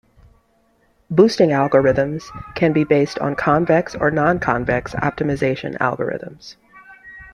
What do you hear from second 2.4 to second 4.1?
can be based on convex or